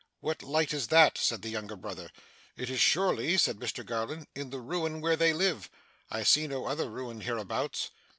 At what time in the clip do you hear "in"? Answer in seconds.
4.33-4.49